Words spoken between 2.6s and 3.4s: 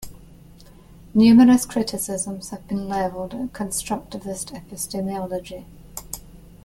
been leveled